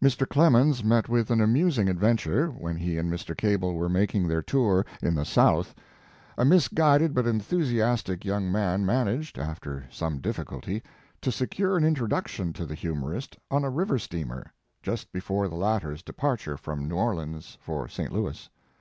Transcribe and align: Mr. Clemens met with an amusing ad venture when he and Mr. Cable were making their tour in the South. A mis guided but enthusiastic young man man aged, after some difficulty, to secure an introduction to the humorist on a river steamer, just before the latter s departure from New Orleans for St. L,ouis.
Mr. 0.00 0.28
Clemens 0.28 0.84
met 0.84 1.08
with 1.08 1.28
an 1.28 1.40
amusing 1.40 1.88
ad 1.88 1.98
venture 1.98 2.50
when 2.52 2.76
he 2.76 2.96
and 2.96 3.12
Mr. 3.12 3.36
Cable 3.36 3.74
were 3.74 3.88
making 3.88 4.28
their 4.28 4.42
tour 4.42 4.86
in 5.02 5.12
the 5.16 5.24
South. 5.24 5.74
A 6.38 6.44
mis 6.44 6.68
guided 6.68 7.14
but 7.14 7.26
enthusiastic 7.26 8.24
young 8.24 8.52
man 8.52 8.86
man 8.86 9.08
aged, 9.08 9.40
after 9.40 9.86
some 9.90 10.20
difficulty, 10.20 10.84
to 11.20 11.32
secure 11.32 11.76
an 11.76 11.82
introduction 11.82 12.52
to 12.52 12.64
the 12.64 12.76
humorist 12.76 13.36
on 13.50 13.64
a 13.64 13.70
river 13.70 13.98
steamer, 13.98 14.52
just 14.84 15.10
before 15.12 15.48
the 15.48 15.56
latter 15.56 15.92
s 15.94 16.02
departure 16.02 16.56
from 16.56 16.86
New 16.86 16.94
Orleans 16.94 17.58
for 17.60 17.88
St. 17.88 18.12
L,ouis. 18.12 18.48